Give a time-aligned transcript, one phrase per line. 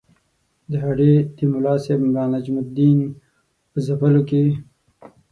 [0.69, 2.99] د هډې د ملاصاحب ملا نجم الدین
[3.71, 4.43] په ځپلو کې.